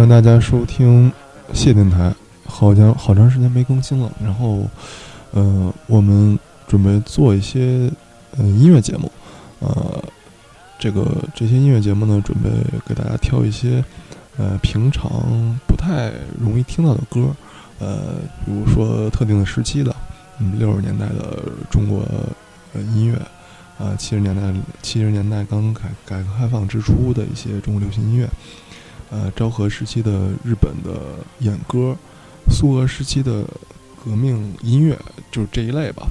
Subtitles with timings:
[0.00, 1.12] 欢迎大家收听
[1.52, 2.10] 谢电台，
[2.46, 4.10] 好像好长时间没更新了。
[4.24, 4.60] 然后，
[5.32, 7.92] 呃，我们准备做一些
[8.38, 9.12] 嗯音乐节目，
[9.58, 10.02] 呃，
[10.78, 12.48] 这个这些音乐节目呢，准备
[12.88, 13.84] 给大家挑一些
[14.38, 15.04] 呃平常
[15.66, 17.26] 不太容易听到的歌，
[17.78, 18.14] 呃，
[18.46, 19.94] 比如说特定的时期的，
[20.40, 22.02] 嗯，六十年代的中国
[22.94, 23.18] 音乐，
[23.76, 28.26] 呃，七十年代七十年代刚开改革开放之初的一些中国流行音乐。
[29.10, 31.00] 呃，昭和时期的日本的
[31.40, 31.96] 演歌，
[32.50, 33.44] 苏俄时期的
[34.04, 34.96] 革命音乐，
[35.32, 36.06] 就是这一类吧。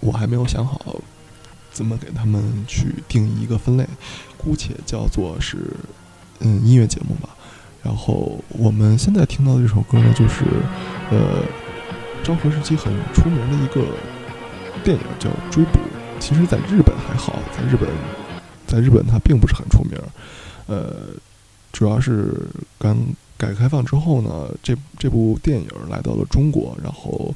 [0.00, 1.00] 我还没有想好
[1.72, 3.86] 怎么给他们去定义一个分类，
[4.36, 5.56] 姑且叫做是
[6.40, 7.30] 嗯音乐节目吧。
[7.82, 10.44] 然后我们现在听到的这首歌呢，就是
[11.10, 11.42] 呃
[12.22, 13.86] 昭和时期很出名的一个
[14.84, 15.78] 电影叫《追捕》，
[16.20, 17.88] 其实在日本还好，在日本
[18.66, 19.98] 在日本它并不是很出名，
[20.66, 20.96] 呃。
[21.76, 22.32] 主要是
[22.78, 22.96] 刚
[23.36, 27.34] 改革开放之后呢，这这部电影来到了中国，然后，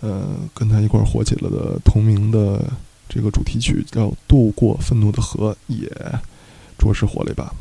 [0.00, 2.64] 呃，跟他一块儿火起了的同名的
[3.06, 5.86] 这个主题曲叫《渡过愤怒的河》，也
[6.78, 7.52] 着实火了一把。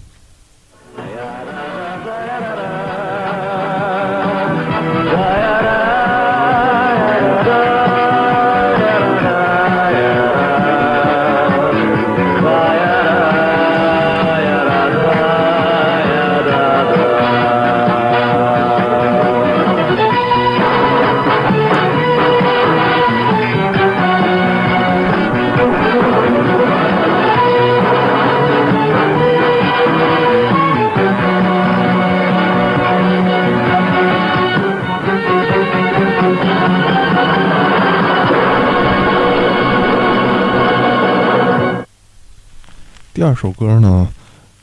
[43.22, 44.12] 第二首歌呢，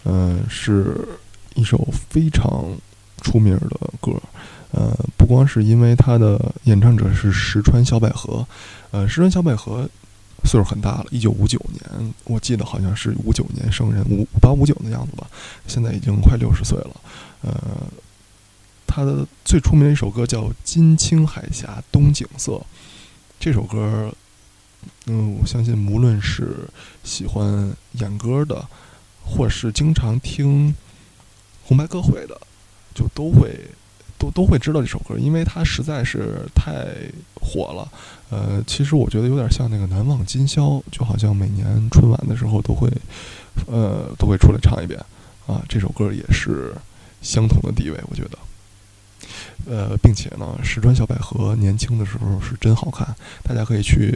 [0.04, 0.96] 嗯，是
[1.54, 2.64] 一首非常
[3.22, 3.68] 出名的
[4.00, 4.20] 歌，
[4.72, 8.44] 呃，不光是因为它的演唱者是石川小百合，
[8.90, 9.88] 呃，石川小百合
[10.44, 15.24] 岁数很大了，一九五九年，我记得好像是五九年生人，五八五九的样子吧，
[15.68, 17.00] 现在已经快六十岁了，
[17.42, 17.52] 呃，
[18.88, 22.54] 他的最出名的一首歌叫《金青海峡东景色》，
[23.38, 24.12] 这首歌。
[25.06, 26.68] 嗯，我相信无论是
[27.02, 28.66] 喜欢演歌的，
[29.24, 30.74] 或是经常听
[31.64, 32.38] 红白歌会的，
[32.94, 33.50] 就都会
[34.18, 36.86] 都都会知道这首歌，因为它实在是太
[37.34, 37.90] 火了。
[38.30, 40.62] 呃，其实我觉得有点像那个《难忘今宵》，
[40.92, 42.88] 就好像每年春晚的时候都会
[43.66, 44.98] 呃都会出来唱一遍
[45.46, 45.62] 啊。
[45.68, 46.74] 这首歌也是
[47.22, 48.38] 相同的地位，我觉得。
[49.66, 53.06] 呃，并且呢，石川小百合年轻的时候是真好看，
[53.42, 54.14] 大家可以去。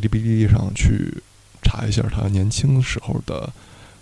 [0.00, 1.10] 哩哔哩上去
[1.62, 3.50] 查一下他年轻时候的，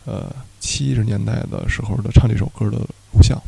[0.04, 0.26] 呃，
[0.58, 2.78] 七十年代的时候的唱这首歌的
[3.12, 3.40] 录像。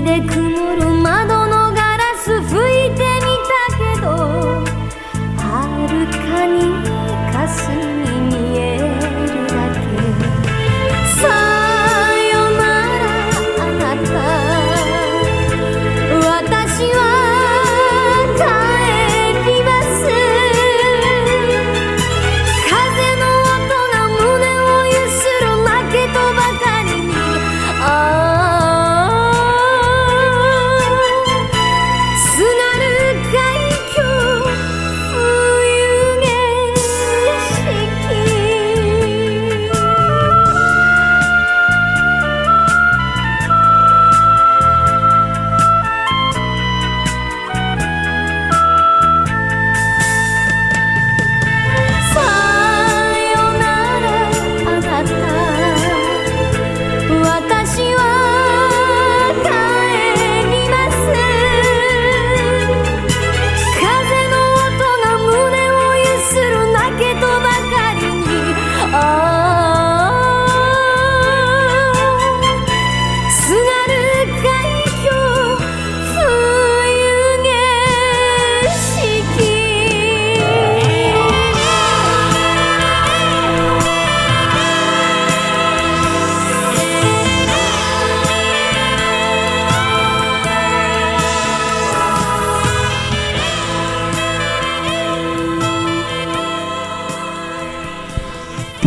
[0.08, 0.47] de kız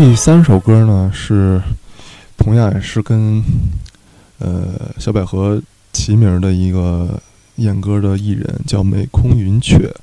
[0.02, 1.60] 第三首歌呢是，
[2.38, 3.44] 同样也是跟，
[4.38, 5.62] 呃，小百合
[5.92, 7.20] 齐名的一个
[7.56, 9.94] 演歌的艺人叫美空云雀，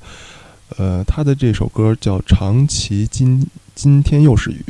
[0.76, 4.64] 呃，他的这首歌叫长崎今今天又是雨，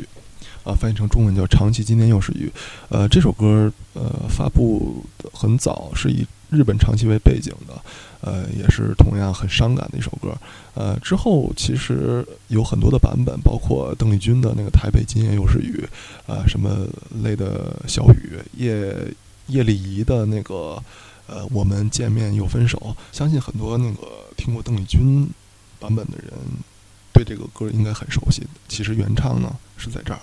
[0.65, 2.51] 啊，翻译成中文叫长崎今天又是雨，
[2.89, 5.05] 呃，这首歌呃发布
[5.35, 7.75] 很早，是以日本长崎为背景的。
[8.21, 10.35] 呃，也是同样很伤感的一首歌。
[10.75, 15.81] 呃，之后其实有很多的版本，包括邓丽君的那个《台北今夜又是雨》，
[16.33, 16.87] 呃，什么
[17.23, 18.95] 类的小雨，叶
[19.49, 20.83] 叶丽仪的那个
[21.27, 22.97] 呃《我们见面又分手》。
[23.17, 24.07] 相信很多那个
[24.37, 25.27] 听过邓丽君
[25.79, 26.33] 版本的人，
[27.13, 28.43] 对这个歌应该很熟悉。
[28.69, 30.21] 其实原唱呢是在这儿。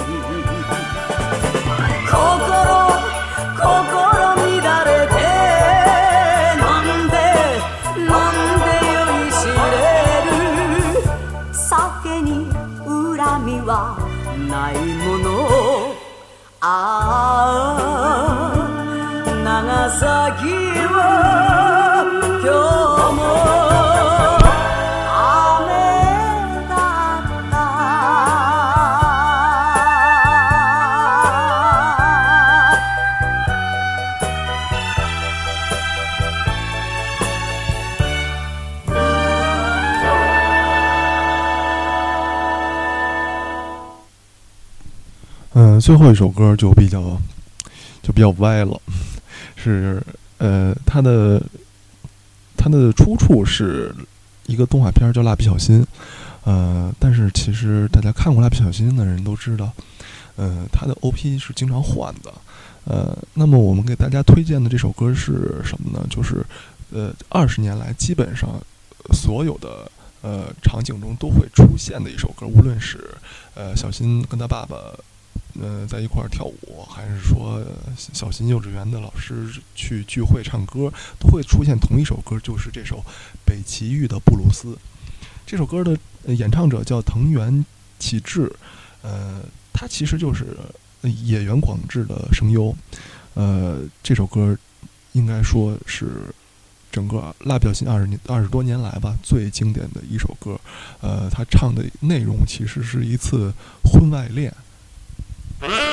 [2.11, 2.13] 心
[3.55, 5.17] 心乱れて
[6.59, 7.63] なんで
[8.03, 11.03] なんで酔いしれる
[11.53, 12.51] 酒に
[12.83, 13.97] 恨みは
[14.49, 14.75] ない
[15.05, 15.95] もの
[16.59, 20.60] ああ長崎
[45.53, 47.19] 嗯，最后一首歌就比较
[48.01, 48.79] 就比较歪了，
[49.57, 50.01] 是
[50.37, 51.41] 呃，它的
[52.57, 53.93] 它的出处是
[54.45, 55.81] 一个动画片叫《蜡笔小新》，
[56.45, 59.69] 呃，但是其实大家看过《蜡笔小新》的人都知道，
[60.37, 62.33] 呃，它的 O P 是经常换的。
[62.85, 66.03] 呃，那么我们给大家推荐的这首歌是什么呢？
[66.09, 66.43] 就是
[66.91, 68.49] 呃，二十年来基本上
[69.13, 69.91] 所有的
[70.21, 72.97] 呃场景中都会出现的一首歌，无论是
[73.53, 74.77] 呃小新跟他爸爸。
[75.59, 77.61] 呃，在一块跳舞，还是说
[77.97, 82.97] 小新幼稚园的老师去聚会唱歌，都会出现同一首歌，就是这首
[83.45, 84.69] 《北齐玉的布鲁斯》。
[85.45, 87.65] 这首歌的演唱者叫藤原
[87.99, 88.51] 启志，
[89.01, 89.41] 呃，
[89.73, 90.55] 他其实就是
[91.03, 92.73] 野原广志的声优。
[93.33, 94.57] 呃，这首歌
[95.11, 96.33] 应该说是
[96.93, 100.57] 整个蜡笔小新二十年二十多年来吧，最经典的一首歌。
[101.01, 103.53] 呃，他唱的内容其实是一次
[103.83, 104.53] 婚外恋。
[105.63, 105.90] Ah!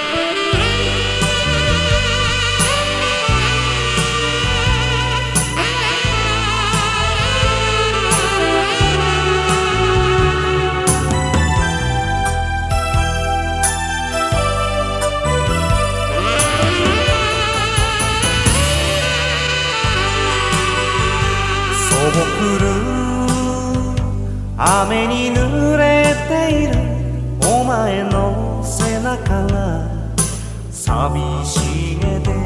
[31.45, 31.61] し
[32.01, 32.39] げで思